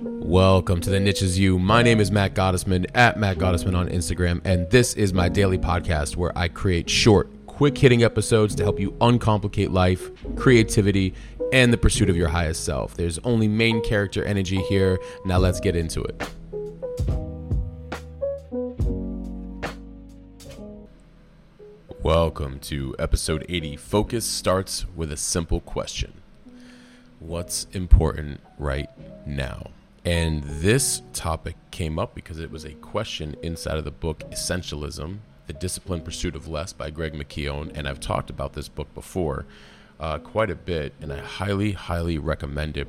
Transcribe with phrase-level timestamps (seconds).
[0.00, 1.58] Welcome to the Niche Is You.
[1.58, 5.58] My name is Matt Gottesman at Matt Gottesman on Instagram, and this is my daily
[5.58, 11.14] podcast where I create short, quick hitting episodes to help you uncomplicate life, creativity,
[11.52, 12.94] and the pursuit of your highest self.
[12.94, 15.00] There's only main character energy here.
[15.24, 16.30] Now let's get into it.
[22.04, 23.74] Welcome to episode 80.
[23.74, 26.12] Focus starts with a simple question
[27.18, 28.88] What's important right
[29.26, 29.72] now?
[30.08, 35.18] And this topic came up because it was a question inside of the book Essentialism
[35.46, 37.70] The Disciplined Pursuit of Less by Greg McKeown.
[37.74, 39.44] And I've talked about this book before
[40.00, 42.88] uh, quite a bit, and I highly, highly recommend it.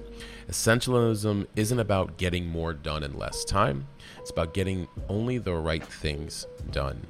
[0.50, 3.88] Essentialism isn't about getting more done in less time,
[4.22, 7.06] it's about getting only the right things done.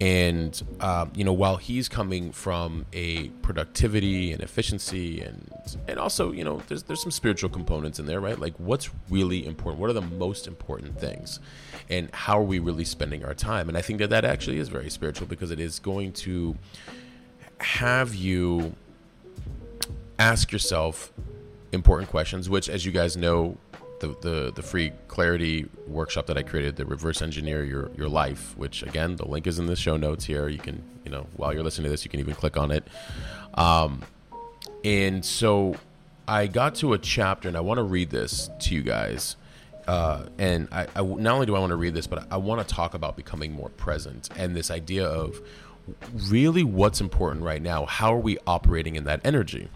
[0.00, 5.50] And uh, you know, while he's coming from a productivity and efficiency, and
[5.88, 8.38] and also you know, there's there's some spiritual components in there, right?
[8.38, 9.78] Like what's really important?
[9.78, 11.38] What are the most important things?
[11.90, 13.68] And how are we really spending our time?
[13.68, 16.56] And I think that that actually is very spiritual because it is going to
[17.58, 18.74] have you
[20.18, 21.12] ask yourself
[21.72, 22.48] important questions.
[22.48, 23.58] Which, as you guys know,
[24.00, 28.56] the, the, the free clarity workshop that I created, the reverse engineer your, your life,
[28.56, 30.48] which again, the link is in the show notes here.
[30.48, 32.86] You can, you know, while you're listening to this, you can even click on it.
[33.54, 34.02] Um,
[34.84, 35.76] and so
[36.26, 39.36] I got to a chapter and I want to read this to you guys.
[39.86, 42.66] Uh, and I, I, not only do I want to read this, but I want
[42.66, 45.40] to talk about becoming more present and this idea of
[46.28, 47.86] really what's important right now.
[47.86, 49.68] How are we operating in that energy?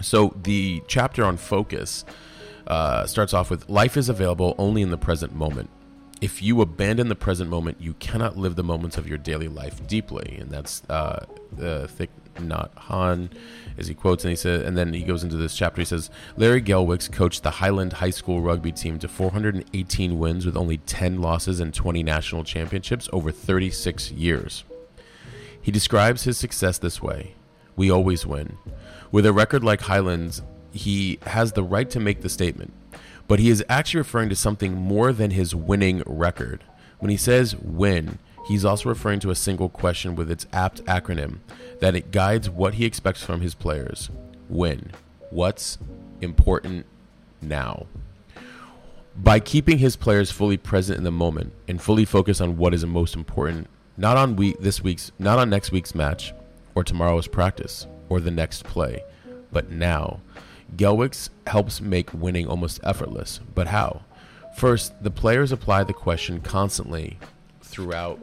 [0.00, 2.04] So the chapter on focus
[2.70, 5.68] uh, starts off with life is available only in the present moment.
[6.20, 9.84] If you abandon the present moment, you cannot live the moments of your daily life
[9.88, 10.36] deeply.
[10.38, 11.24] And that's uh,
[11.58, 13.32] uh, Thich Nhat Hanh,
[13.76, 15.80] as he quotes, and he says, and then he goes into this chapter.
[15.80, 20.56] He says, Larry Gelwix coached the Highland High School rugby team to 418 wins with
[20.56, 24.62] only 10 losses and 20 national championships over 36 years.
[25.60, 27.34] He describes his success this way:
[27.74, 28.58] "We always win."
[29.10, 30.42] With a record like Highland's,
[30.72, 32.72] he has the right to make the statement,
[33.28, 36.64] but he is actually referring to something more than his winning record.
[36.98, 41.38] When he says win, he's also referring to a single question with its apt acronym
[41.80, 44.10] that it guides what he expects from his players.
[44.48, 44.90] Win.
[45.30, 45.78] What's
[46.20, 46.86] important
[47.40, 47.86] now?
[49.16, 52.84] By keeping his players fully present in the moment and fully focused on what is
[52.86, 56.32] most important, not on week this week's not on next week's match
[56.74, 59.02] or tomorrow's practice or the next play,
[59.52, 60.20] but now
[60.76, 63.40] Gelwix helps make winning almost effortless.
[63.54, 64.02] But how?
[64.56, 67.18] First, the players apply the question constantly
[67.62, 68.20] throughout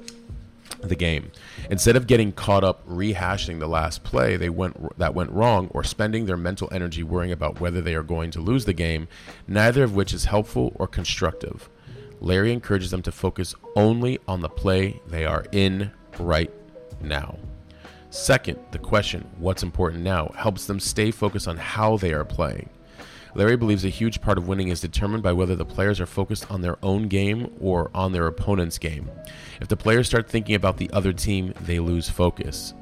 [0.82, 1.32] the game.
[1.70, 5.84] Instead of getting caught up rehashing the last play they went that went wrong or
[5.84, 9.08] spending their mental energy worrying about whether they are going to lose the game,
[9.48, 11.70] neither of which is helpful or constructive.
[12.20, 16.52] Larry encourages them to focus only on the play they are in right
[17.02, 17.38] now.
[18.10, 22.70] Second, the question, what's important now, helps them stay focused on how they are playing.
[23.36, 26.50] Larry believes a huge part of winning is determined by whether the players are focused
[26.50, 29.12] on their own game or on their opponent's game.
[29.62, 32.74] If the players start thinking about the other team, they lose focus.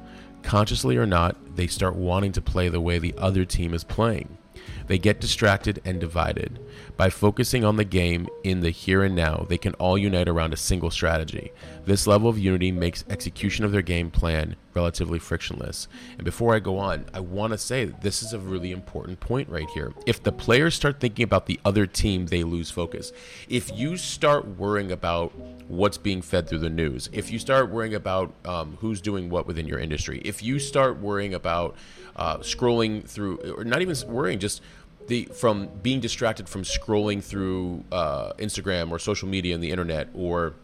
[0.42, 4.38] Consciously or not, they start wanting to play the way the other team is playing.
[4.86, 6.58] They get distracted and divided.
[6.96, 10.52] By focusing on the game in the here and now, they can all unite around
[10.52, 11.52] a single strategy.
[11.84, 15.88] This level of unity makes execution of their game plan relatively frictionless.
[16.16, 19.18] And before I go on, I want to say that this is a really important
[19.18, 19.92] point right here.
[20.06, 23.12] If the players start thinking about the other team, they lose focus.
[23.48, 25.34] If you start worrying about
[25.66, 29.46] what's being fed through the news, if you start worrying about um, who's doing what
[29.46, 31.74] within your industry, if you start worrying about
[32.14, 34.62] uh, scrolling through, or not even worrying, just
[35.06, 40.08] the from being distracted from scrolling through uh, Instagram or social media and the internet,
[40.14, 40.54] or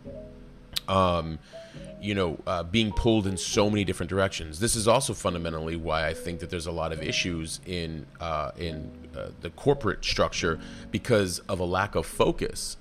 [0.89, 1.39] um,
[2.01, 4.59] you know, uh, being pulled in so many different directions.
[4.59, 8.51] This is also fundamentally why I think that there's a lot of issues in uh,
[8.57, 10.59] in uh, the corporate structure
[10.91, 12.77] because of a lack of focus.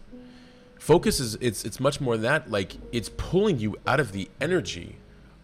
[0.79, 2.49] Focus is it's it's much more than that.
[2.49, 4.97] Like it's pulling you out of the energy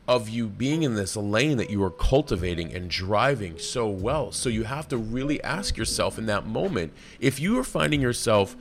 [0.08, 4.32] of you being in this lane that you are cultivating and driving so well.
[4.32, 8.56] So you have to really ask yourself in that moment if you are finding yourself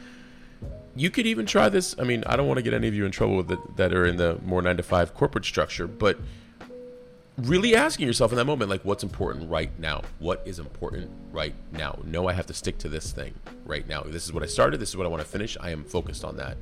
[0.97, 1.95] you could even try this.
[1.99, 3.93] I mean, I don't want to get any of you in trouble with it that
[3.93, 6.19] are in the more 9 to 5 corporate structure, but
[7.37, 10.01] really asking yourself in that moment like what's important right now?
[10.19, 11.99] What is important right now?
[12.05, 13.35] No, I have to stick to this thing
[13.67, 14.03] right now.
[14.03, 15.57] This is what I started, this is what I want to finish.
[15.61, 16.57] I am focused on that.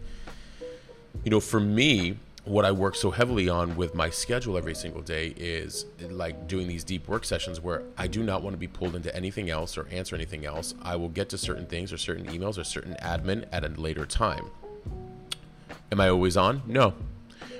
[1.22, 5.00] You know, for me, what I work so heavily on with my schedule every single
[5.00, 8.68] day is like doing these deep work sessions where I do not want to be
[8.68, 10.74] pulled into anything else or answer anything else.
[10.82, 14.04] I will get to certain things or certain emails or certain admin at a later
[14.04, 14.50] time.
[15.90, 16.62] Am I always on?
[16.66, 16.94] No.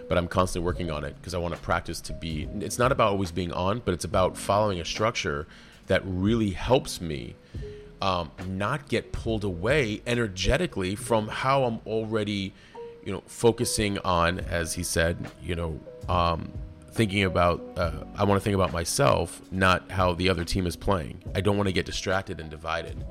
[0.07, 2.47] But I'm constantly working on it because I want to practice to be.
[2.61, 5.47] It's not about always being on, but it's about following a structure
[5.87, 7.37] that really helps me
[8.03, 12.53] um, not get pulled away energetically from how I'm already
[13.05, 15.79] you know, focusing on, as he said, you know,
[16.09, 16.51] um,
[16.93, 20.77] thinking about, uh, I want to think about myself, not how the other team is
[20.77, 21.23] playing.
[21.35, 23.05] I don't want to get distracted and divided.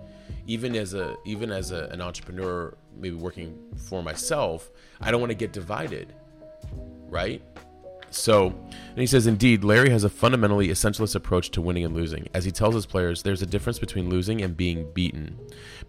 [0.48, 4.70] Even as a, even as a, an entrepreneur, maybe working for myself,
[5.02, 6.14] I don't want to get divided,
[7.08, 7.42] right?
[8.16, 12.28] So, and he says, indeed, Larry has a fundamentally essentialist approach to winning and losing.
[12.34, 15.40] As he tells his players, there's a difference between losing and being beaten.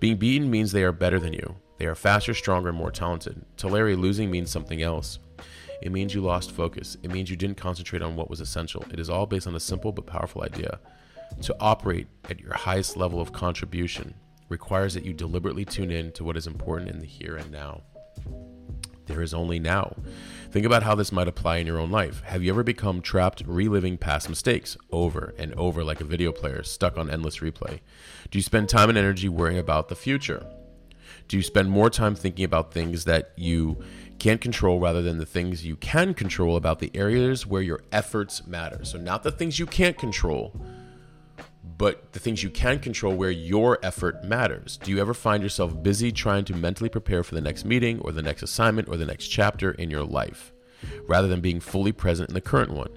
[0.01, 1.57] Being beaten means they are better than you.
[1.79, 3.45] They are faster, stronger, and more talented.
[3.59, 5.19] To Larry, losing means something else.
[5.83, 6.97] It means you lost focus.
[7.03, 8.85] It means you didn't concentrate on what was essential.
[8.91, 10.81] It is all based on a simple but powerful idea.
[11.43, 14.15] To operate at your highest level of contribution
[14.49, 17.83] requires that you deliberately tune in to what is important in the here and now.
[19.07, 19.95] There is only now.
[20.55, 22.23] Think about how this might apply in your own life.
[22.27, 26.63] Have you ever become trapped reliving past mistakes over and over like a video player
[26.63, 27.81] stuck on endless replay?
[28.31, 30.47] Do you spend time and energy worrying about the future?
[31.27, 33.83] Do you spend more time thinking about things that you
[34.21, 38.47] can't control rather than the things you can control about the areas where your efforts
[38.47, 38.85] matter?
[38.85, 40.55] So, not the things you can't control,
[41.77, 44.79] but the things you can control where your effort matters.
[44.83, 48.13] Do you ever find yourself busy trying to mentally prepare for the next meeting or
[48.13, 50.53] the next assignment or the next chapter in your life
[51.07, 52.91] rather than being fully present in the current one?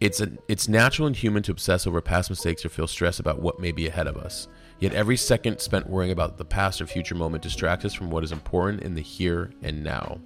[0.00, 3.42] It's, a, it's natural and human to obsess over past mistakes or feel stress about
[3.42, 4.48] what may be ahead of us.
[4.78, 8.24] Yet every second spent worrying about the past or future moment distracts us from what
[8.24, 10.18] is important in the here and now.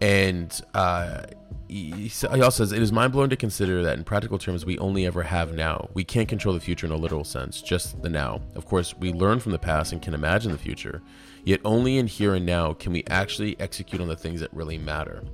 [0.00, 1.22] And uh,
[1.68, 5.06] he also says it is mind blowing to consider that in practical terms, we only
[5.06, 5.88] ever have now.
[5.94, 8.40] We can't control the future in a literal sense, just the now.
[8.54, 11.02] Of course, we learn from the past and can imagine the future,
[11.44, 14.78] yet only in here and now can we actually execute on the things that really
[14.78, 15.24] matter.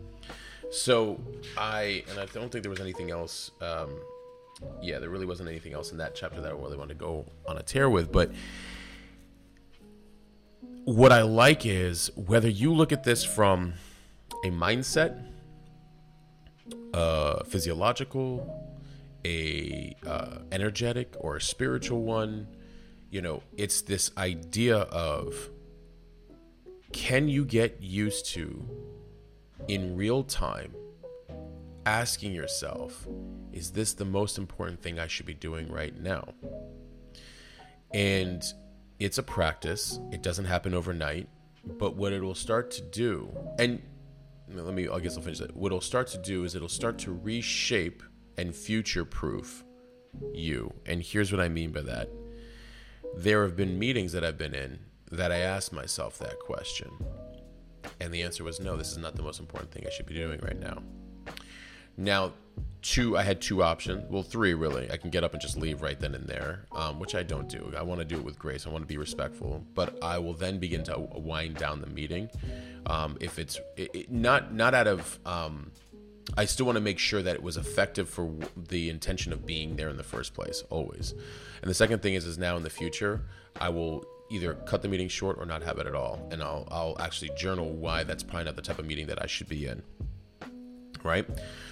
[0.70, 1.20] So
[1.56, 4.00] I, and I don't think there was anything else um,
[4.81, 7.26] yeah, there really wasn't anything else in that chapter that I really wanted to go
[7.47, 8.12] on a tear with.
[8.12, 8.32] But
[10.85, 13.75] what I like is whether you look at this from
[14.44, 15.23] a mindset,
[16.94, 18.71] a physiological,
[19.25, 22.49] a uh, energetic, or a spiritual one,
[23.11, 25.50] you know, it's this idea of
[26.93, 28.65] can you get used to
[29.69, 30.75] in real time
[31.87, 33.06] asking yourself,
[33.53, 36.35] is this the most important thing I should be doing right now?
[37.93, 38.43] And
[38.99, 41.29] it's a practice, it doesn't happen overnight,
[41.65, 43.83] but what it will start to do, and
[44.56, 45.56] let me, I guess I'll finish that.
[45.56, 48.02] What it'll start to do is it'll start to reshape
[48.37, 49.64] and future proof
[50.32, 50.72] you.
[50.87, 52.08] And here's what I mean by that.
[53.16, 54.78] There have been meetings that I've been in
[55.10, 56.90] that I asked myself that question.
[58.00, 60.14] And the answer was no, this is not the most important thing I should be
[60.14, 60.82] doing right now.
[61.97, 62.33] Now,
[62.83, 64.05] two, I had two options.
[64.11, 64.91] Well, three really.
[64.91, 67.49] I can get up and just leave right then and there, um, which I don't
[67.49, 67.73] do.
[67.77, 68.67] I want to do it with grace.
[68.67, 72.29] I want to be respectful, but I will then begin to wind down the meeting.
[72.87, 75.71] Um, if it's it, it, not not out of, um,
[76.37, 79.77] I still want to make sure that it was effective for the intention of being
[79.77, 81.15] there in the first place, always.
[81.62, 83.23] And the second thing is, is now in the future,
[83.61, 86.66] I will either cut the meeting short or not have it at all, and I'll
[86.71, 89.66] I'll actually journal why that's probably not the type of meeting that I should be
[89.66, 89.83] in
[91.02, 91.26] right?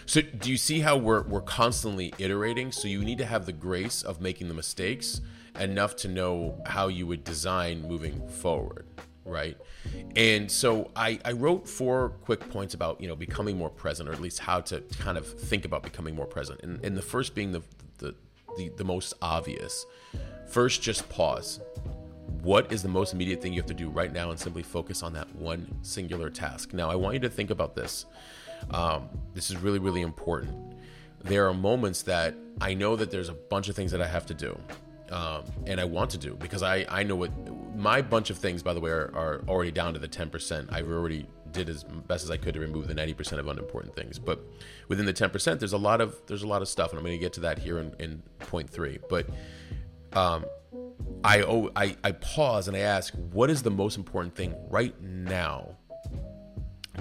[0.06, 2.72] So do you see how we're we're constantly iterating?
[2.72, 5.20] So you need to have the grace of making the mistakes
[5.58, 8.86] enough to know how you would design moving forward,
[9.24, 9.56] right?
[10.16, 14.12] And so I, I wrote four quick points about you know becoming more present, or
[14.12, 16.60] at least how to kind of think about becoming more present.
[16.62, 17.62] And, and the first being the,
[17.98, 18.14] the
[18.56, 19.86] the the most obvious.
[20.48, 21.60] First, just pause.
[22.42, 25.02] What is the most immediate thing you have to do right now, and simply focus
[25.02, 26.72] on that one singular task.
[26.72, 28.06] Now, I want you to think about this.
[28.70, 30.56] Um, this is really, really important.
[31.22, 34.26] There are moments that I know that there's a bunch of things that I have
[34.26, 34.58] to do.
[35.10, 37.32] Um, and I want to do because I, I know what
[37.76, 40.72] my bunch of things, by the way, are, are already down to the 10%.
[40.72, 44.20] I've already did as best as I could to remove the 90% of unimportant things.
[44.20, 44.40] But
[44.88, 47.18] within the 10%, there's a lot of there's a lot of stuff, and I'm going
[47.18, 48.98] to get to that here in, in point three.
[49.08, 49.28] But
[50.12, 50.44] um,
[51.24, 54.94] I, oh, I I pause and I ask, what is the most important thing right
[55.02, 55.76] now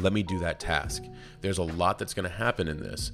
[0.01, 1.03] let me do that task.
[1.41, 3.11] There's a lot that's going to happen in this.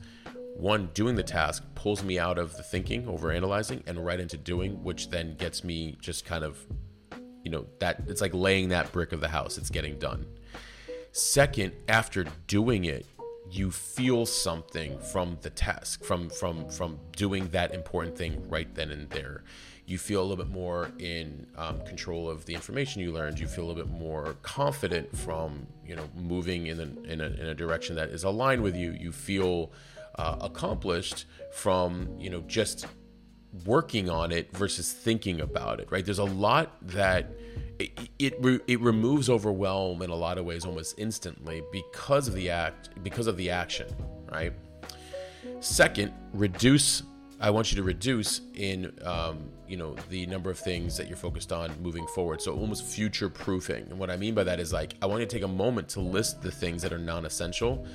[0.55, 4.37] One, doing the task pulls me out of the thinking, over analyzing, and right into
[4.37, 6.57] doing, which then gets me just kind of,
[7.43, 9.57] you know, that it's like laying that brick of the house.
[9.57, 10.25] It's getting done.
[11.11, 13.05] Second, after doing it,
[13.51, 18.89] you feel something from the task from from from doing that important thing right then
[18.91, 19.43] and there
[19.87, 23.39] you feel a little bit more in um, control of the information you learned.
[23.39, 27.25] You feel a little bit more confident from you know moving in a, in a,
[27.25, 28.91] in a direction that is aligned with you.
[28.99, 29.71] You feel
[30.15, 32.87] uh, accomplished from you know just
[33.65, 36.03] working on it versus thinking about it right?
[36.03, 37.31] There's a lot that
[37.79, 42.33] it it, re- it removes overwhelm in a lot of ways almost instantly because of
[42.33, 43.87] the act because of the action
[44.31, 44.53] right?
[45.59, 47.03] Second reduce
[47.39, 51.17] i want you to reduce in um, you know the number of things that you're
[51.17, 54.71] focused on moving forward so almost future proofing and what i mean by that is
[54.71, 57.85] like i want you to take a moment to list the things that are non-essential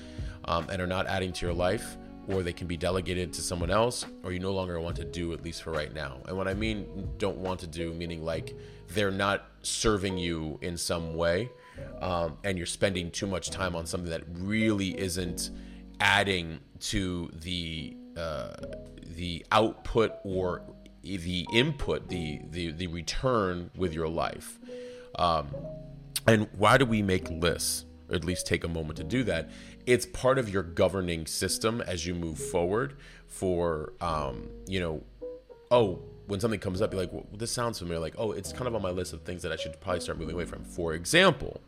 [0.47, 1.97] um, and are not adding to your life
[2.28, 5.32] or they can be delegated to someone else, or you no longer want to do,
[5.32, 6.18] at least for right now.
[6.28, 8.56] And what I mean, don't want to do, meaning like
[8.88, 11.50] they're not serving you in some way,
[12.00, 15.50] um, and you're spending too much time on something that really isn't
[16.00, 17.97] adding to the
[19.00, 20.62] the output or
[21.02, 24.58] the input, the the the return with your life.
[25.16, 25.48] Um,
[26.26, 27.84] and why do we make lists?
[28.08, 29.50] Or at least take a moment to do that
[29.86, 32.96] it's part of your governing system as you move forward
[33.26, 35.02] for um, you know
[35.70, 38.66] oh when something comes up you're like well, this sounds familiar like oh it's kind
[38.66, 40.94] of on my list of things that i should probably start moving away from for
[40.94, 41.60] example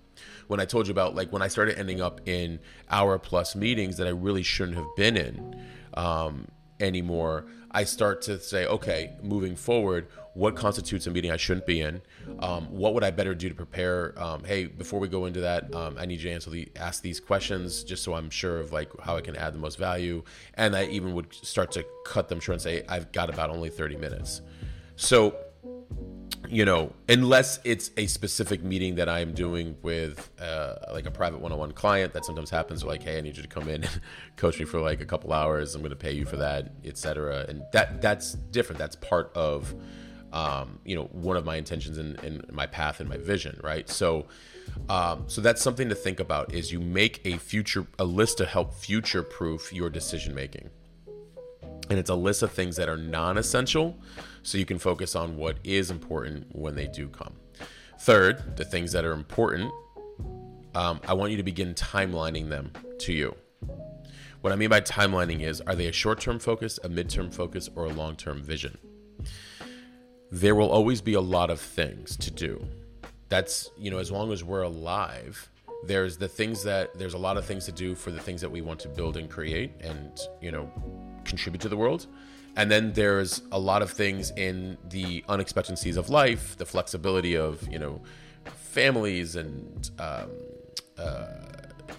[0.46, 2.58] when i told you about like when i started ending up in
[2.90, 5.60] hour plus meetings that i really shouldn't have been in
[5.94, 6.46] um,
[6.80, 11.80] anymore i start to say okay moving forward what constitutes a meeting I shouldn't be
[11.82, 12.00] in,
[12.38, 14.14] um, what would I better do to prepare.
[14.16, 17.02] Um, hey, before we go into that, um, I need you to answer the, ask
[17.02, 20.22] these questions just so I'm sure of like how I can add the most value.
[20.54, 23.68] And I even would start to cut them short and say I've got about only
[23.68, 24.40] 30 minutes.
[24.96, 25.36] So
[26.52, 31.40] you know, unless it's a specific meeting that I'm doing with uh, like a private
[31.40, 32.84] one-on-one client, that sometimes happens.
[32.84, 34.00] Like, hey, I need you to come in and
[34.36, 35.74] coach me for like a couple hours.
[35.74, 37.46] I'm going to pay you for that, etc.
[37.48, 38.78] And that that's different.
[38.78, 39.74] That's part of
[40.34, 43.88] um, you know one of my intentions in, in my path and my vision right
[43.88, 44.26] so
[44.88, 48.46] um, so that's something to think about is you make a future a list to
[48.46, 50.70] help future proof your decision making
[51.90, 53.96] and it's a list of things that are non-essential
[54.42, 57.34] so you can focus on what is important when they do come.
[58.00, 59.72] Third the things that are important
[60.74, 63.34] um, i want you to begin timelining them to you.
[64.40, 67.84] What i mean by timelining is are they a short-term focus a mid-term focus or
[67.84, 68.78] a long-term vision?
[70.30, 72.66] There will always be a lot of things to do.
[73.28, 75.50] That's, you know, as long as we're alive,
[75.84, 78.50] there's the things that there's a lot of things to do for the things that
[78.50, 80.70] we want to build and create and, you know,
[81.24, 82.06] contribute to the world.
[82.56, 87.66] And then there's a lot of things in the unexpectancies of life, the flexibility of,
[87.70, 88.02] you know,
[88.44, 90.30] families and, um,
[90.98, 91.26] uh,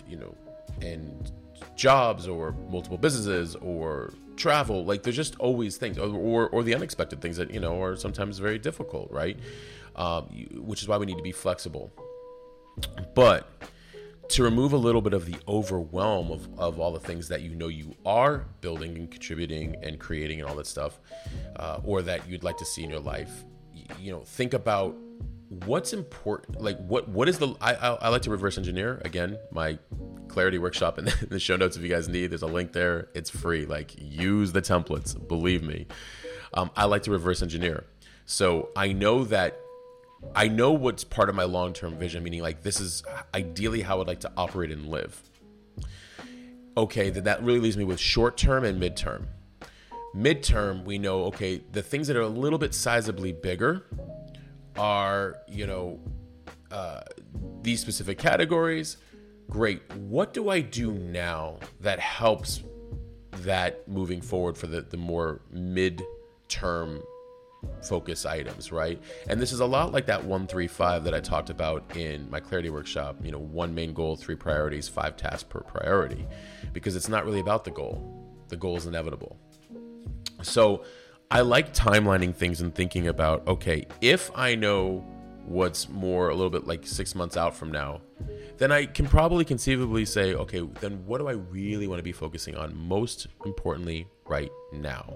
[0.08, 0.36] you know,
[0.82, 1.32] and
[1.76, 4.86] jobs or multiple businesses or travel.
[4.86, 7.96] Like there's just always things or, or, or the unexpected things that you know are
[7.96, 9.38] sometimes very difficult right?
[9.96, 11.92] Um, which is why we need to be flexible.
[13.14, 13.48] But
[14.30, 17.56] to remove a little bit of the overwhelm of, of all the things that you
[17.56, 21.00] know you are building and contributing and creating and all that stuff
[21.58, 23.44] uh, or that you'd like to see in your life
[24.00, 24.96] you, know think about
[25.66, 29.02] what's important like what what is the I, I, I like to reverse engineer.
[29.06, 29.78] Again my
[30.28, 33.10] clarity workshop in the show notes if you guys need there's a link there.
[33.14, 33.66] It's free.
[33.66, 35.88] Like use the templates believe me.
[36.54, 37.86] Um, i like to reverse engineer.
[38.26, 39.60] So i know that
[40.36, 43.04] i know what's part of my long-term vision meaning like this is
[43.34, 45.22] ideally how i'd like to operate and live.
[46.76, 49.28] Okay then that really leaves me with short-term and mid-term.
[50.16, 53.86] Mid-term we know okay the things that are a little bit sizably bigger
[54.78, 56.00] are you know
[56.72, 57.02] uh,
[57.62, 58.98] these specific categories.
[59.50, 59.82] Great.
[59.96, 62.64] What do i do now that helps
[63.32, 67.02] that moving forward for the, the more mid-term
[67.82, 69.02] focus items right?
[69.28, 72.70] And this is a lot like that 135 that i talked about in my clarity
[72.70, 76.28] workshop you know one main goal three priorities five tasks per priority
[76.74, 78.04] because it's not really about the goal.
[78.50, 79.38] The goal is inevitable.
[80.42, 80.84] So
[81.32, 85.06] I like timelining things and thinking about okay, if I know
[85.46, 88.02] what's more a little bit like six months out from now,
[88.58, 92.12] then I can probably conceivably say, okay, then what do I really want to be
[92.12, 95.14] focusing on most importantly right now?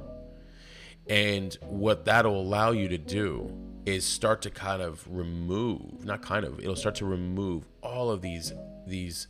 [1.09, 3.51] And what that'll allow you to do
[3.85, 8.21] is start to kind of remove, not kind of, it'll start to remove all of
[8.21, 8.53] these
[8.85, 9.27] these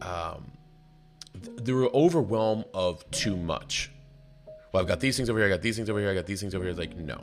[0.00, 0.52] um
[1.34, 3.90] the overwhelm of too much
[4.72, 6.26] well, I've got these things over here, I got these things over here, I got
[6.26, 6.70] these things over here.
[6.70, 7.22] It's like, no.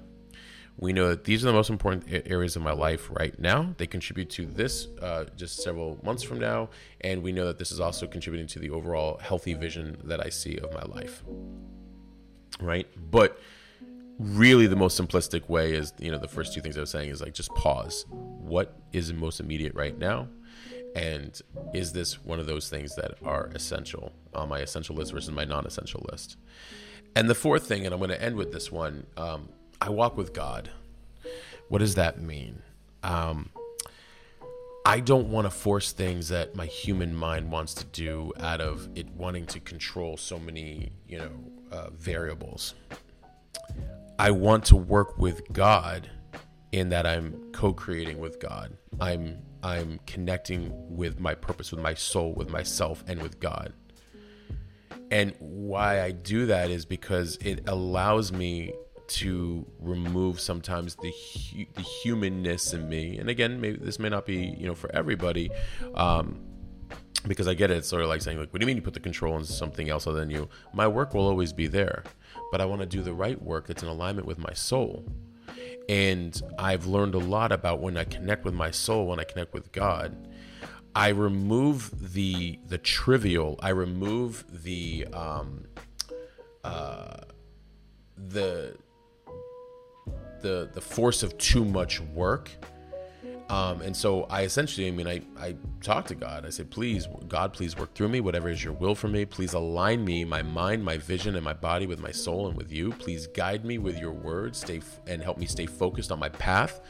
[0.77, 3.73] We know that these are the most important areas of my life right now.
[3.77, 6.69] They contribute to this uh, just several months from now.
[7.01, 10.29] And we know that this is also contributing to the overall healthy vision that I
[10.29, 11.23] see of my life.
[12.59, 12.87] Right.
[13.11, 13.39] But
[14.19, 17.09] really, the most simplistic way is, you know, the first two things I was saying
[17.09, 18.05] is like just pause.
[18.09, 20.27] What is most immediate right now?
[20.95, 21.39] And
[21.73, 25.45] is this one of those things that are essential on my essential list versus my
[25.45, 26.37] non essential list?
[27.15, 29.49] And the fourth thing, and I'm going to end with this one um,
[29.81, 30.69] I walk with God.
[31.69, 32.61] What does that mean?
[33.03, 33.49] Um,
[34.85, 38.89] I don't want to force things that my human mind wants to do out of
[38.95, 41.29] it wanting to control so many, you know,
[41.71, 42.75] uh, variables.
[44.17, 46.09] I want to work with God
[46.71, 48.77] in that I'm co-creating with God.
[48.99, 53.73] I'm I'm connecting with my purpose, with my soul, with myself, and with God.
[55.11, 58.73] And why I do that is because it allows me
[59.07, 63.17] to remove sometimes the hu- the humanness in me.
[63.17, 65.49] And again, maybe this may not be you know for everybody,
[65.95, 66.39] um,
[67.27, 67.77] because I get it.
[67.77, 69.43] It's sort of like saying like, what do you mean you put the control on
[69.43, 70.49] something else other than you?
[70.73, 72.03] My work will always be there,
[72.51, 75.05] but I want to do the right work that's in alignment with my soul.
[75.87, 79.53] And I've learned a lot about when I connect with my soul, when I connect
[79.53, 80.15] with God.
[80.95, 83.59] I remove the the trivial.
[83.61, 85.65] I remove the um,
[86.63, 87.17] uh,
[88.17, 88.75] the
[90.41, 92.49] the the force of too much work.
[93.49, 96.45] Um, and so I essentially, I mean, I, I talked to God.
[96.45, 99.25] I said, please, God, please work through me, whatever is your will for me.
[99.25, 102.71] Please align me, my mind, my vision, and my body with my soul and with
[102.71, 102.91] you.
[102.91, 106.29] Please guide me with your word stay f- and help me stay focused on my
[106.29, 106.81] path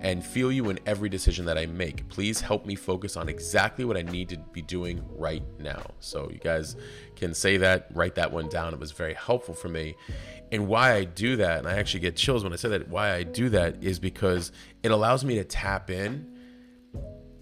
[0.00, 2.08] and feel you in every decision that I make.
[2.08, 5.82] Please help me focus on exactly what I need to be doing right now.
[6.00, 6.76] So you guys
[7.16, 8.72] can say that, write that one down.
[8.72, 9.94] It was very helpful for me
[10.50, 13.14] and why I do that, and I actually get chills when I say that, why
[13.14, 14.52] I do that is because
[14.82, 16.38] it allows me to tap in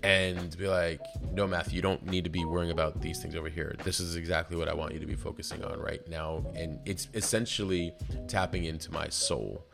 [0.02, 1.00] and be like,
[1.32, 3.74] no, Matthew, you don't need to be worrying about these things over here.
[3.82, 6.44] This is exactly what I want you to be focusing on right now.
[6.54, 7.92] And it's essentially
[8.28, 9.66] tapping into my soul.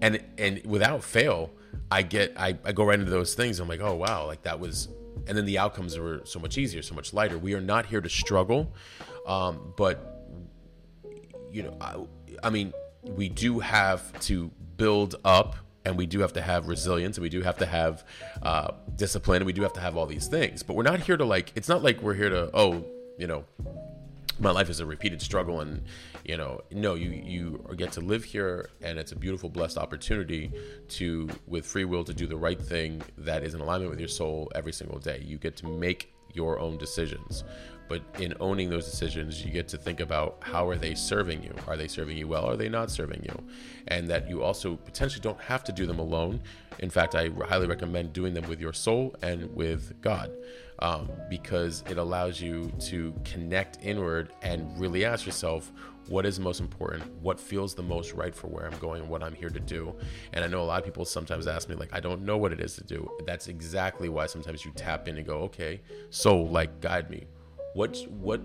[0.00, 1.50] And and without fail,
[1.90, 3.60] I get I, I go right into those things.
[3.60, 4.88] I'm like, oh wow, like that was
[5.26, 7.36] and then the outcomes were so much easier, so much lighter.
[7.36, 8.72] We are not here to struggle.
[9.26, 10.13] Um, but
[11.54, 11.96] you know, I,
[12.42, 17.16] I mean, we do have to build up and we do have to have resilience
[17.16, 18.04] and we do have to have
[18.42, 20.62] uh, discipline and we do have to have all these things.
[20.62, 22.84] But we're not here to like it's not like we're here to oh
[23.18, 23.44] you know
[24.40, 25.82] my life is a repeated struggle and
[26.24, 30.50] you know no you you get to live here and it's a beautiful blessed opportunity
[30.88, 34.08] to with free will to do the right thing that is in alignment with your
[34.08, 35.22] soul every single day.
[35.24, 37.44] You get to make your own decisions
[37.88, 41.54] but in owning those decisions you get to think about how are they serving you?
[41.66, 42.46] Are they serving you well?
[42.46, 43.44] Are they not serving you?
[43.88, 46.40] And that you also potentially don't have to do them alone.
[46.78, 50.32] In fact i highly recommend doing them with your soul and with god
[50.80, 55.72] um, because it allows you to connect inward and really ask yourself
[56.08, 57.02] what is most important?
[57.22, 59.94] What feels the most right for where i'm going and what i'm here to do?
[60.32, 62.52] And i know a lot of people sometimes ask me like i don't know what
[62.52, 63.08] it is to do.
[63.24, 67.24] That's exactly why sometimes you tap in and go okay so like guide me
[67.74, 68.40] what what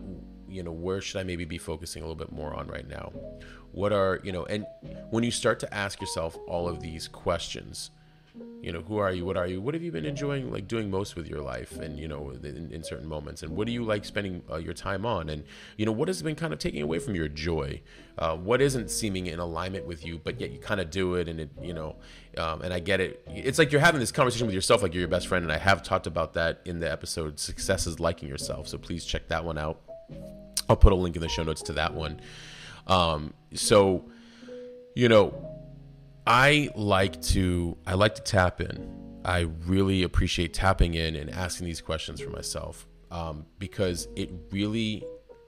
[0.47, 3.11] you know where should i maybe be focusing a little bit more on right now?
[3.71, 4.65] What are you know and
[5.11, 7.91] when you start to ask yourself all of these questions
[8.61, 10.89] you know who are you what are you what have you been enjoying like doing
[10.89, 13.43] most with your life and you know in, in certain moments?
[13.43, 15.29] And what do you like spending uh, your time on?
[15.29, 15.43] And
[15.77, 17.81] you know what has been kind of taking away from your joy?
[18.17, 21.29] Uh, what isn't seeming in alignment with you but yet you kind of do it
[21.29, 21.95] and it you know
[22.37, 23.23] um, and i get it.
[23.27, 25.57] It's like you're having this conversation with yourself like you're your best friend and i
[25.57, 29.43] have talked about that in the episode success is liking yourself so please check that
[29.43, 29.79] one out.
[30.67, 32.19] I'll put a link in the show notes to that one.
[32.87, 34.05] Um, so
[34.95, 35.58] you know
[36.25, 39.21] I like to I like to tap in.
[39.25, 45.03] I really appreciate tapping in and asking these questions for myself um, because it really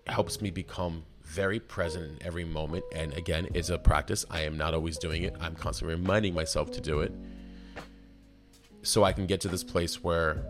[0.07, 2.84] helps me become very present in every moment.
[2.93, 4.25] And again, it's a practice.
[4.29, 5.36] I am not always doing it.
[5.39, 7.13] I'm constantly reminding myself to do it
[8.81, 10.43] so I can get to this place where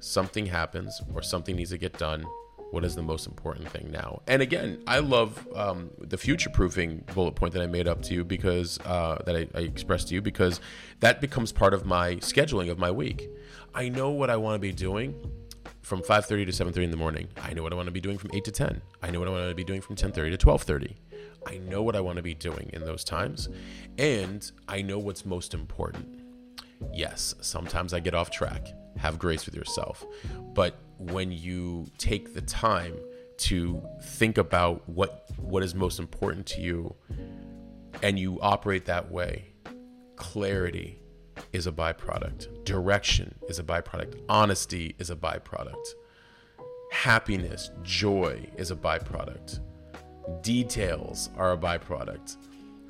[0.00, 2.26] something happens or something needs to get done
[2.74, 4.20] what is the most important thing now?
[4.26, 8.14] And again, I love um, the future proofing bullet point that I made up to
[8.14, 10.60] you because uh, that I, I expressed to you because
[10.98, 13.28] that becomes part of my scheduling of my week.
[13.74, 15.14] I know what I want to be doing
[15.82, 17.28] from 5:30 to 7:30 in the morning.
[17.40, 18.82] I know what I want to be doing from 8 to 10.
[19.02, 20.94] I know what I want to be doing from 10:30 to 12:30.
[21.46, 23.48] I know what I want to be doing in those times,
[23.98, 26.08] and I know what's most important.
[26.92, 28.66] Yes, sometimes I get off track.
[28.96, 30.04] Have grace with yourself.
[30.54, 32.94] But when you take the time
[33.36, 36.94] to think about what what is most important to you
[38.02, 39.54] and you operate that way
[40.16, 41.00] clarity
[41.52, 45.94] is a byproduct, direction is a byproduct, honesty is a byproduct,
[46.90, 49.60] happiness, joy is a byproduct,
[50.42, 52.36] details are a byproduct,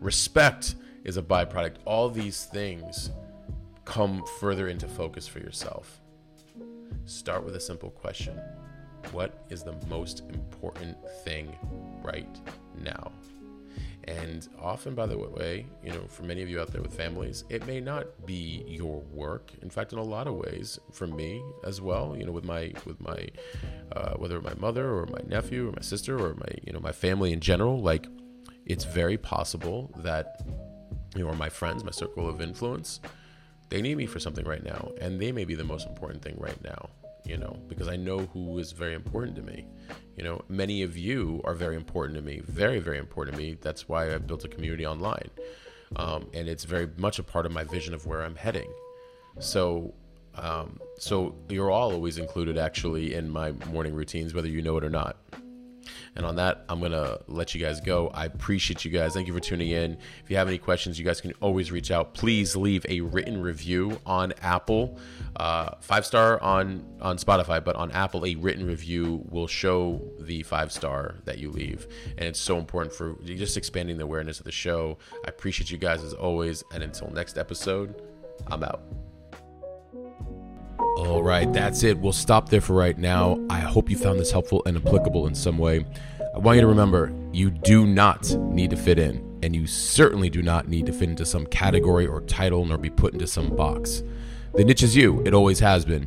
[0.00, 1.76] respect is a byproduct.
[1.84, 3.10] All these things
[3.84, 6.00] come further into focus for yourself.
[7.06, 8.40] Start with a simple question
[9.12, 11.56] What is the most important thing
[12.02, 12.40] right
[12.82, 13.12] now?
[14.06, 17.44] And often, by the way, you know, for many of you out there with families,
[17.48, 19.50] it may not be your work.
[19.62, 22.72] In fact, in a lot of ways, for me as well, you know, with my
[22.84, 23.28] with my
[23.92, 26.92] uh, whether my mother or my nephew or my sister or my you know my
[26.92, 28.06] family in general, like
[28.66, 30.42] it's very possible that
[31.16, 33.00] you know, or my friends, my circle of influence,
[33.74, 36.36] they need me for something right now, and they may be the most important thing
[36.38, 36.88] right now
[37.24, 39.66] you know, because I know who is very important to me.
[40.16, 43.56] You know, many of you are very important to me, very, very important to me.
[43.60, 45.30] That's why I've built a community online.
[45.96, 48.70] Um, and it's very much a part of my vision of where I'm heading.
[49.38, 49.94] So,
[50.34, 54.84] um, so you're all always included actually in my morning routines, whether you know it
[54.84, 55.16] or not.
[56.16, 58.08] And on that, I'm going to let you guys go.
[58.08, 59.14] I appreciate you guys.
[59.14, 59.98] Thank you for tuning in.
[60.22, 62.14] If you have any questions, you guys can always reach out.
[62.14, 64.98] Please leave a written review on Apple,
[65.36, 70.42] uh, five star on, on Spotify, but on Apple, a written review will show the
[70.42, 71.88] five star that you leave.
[72.16, 74.98] And it's so important for just expanding the awareness of the show.
[75.24, 76.62] I appreciate you guys as always.
[76.72, 78.02] And until next episode,
[78.46, 78.82] I'm out.
[80.96, 81.98] All right, that's it.
[81.98, 83.44] We'll stop there for right now.
[83.50, 85.84] I hope you found this helpful and applicable in some way.
[86.34, 90.30] I want you to remember you do not need to fit in, and you certainly
[90.30, 93.56] do not need to fit into some category or title nor be put into some
[93.56, 94.04] box.
[94.54, 96.06] The niche is you, it always has been.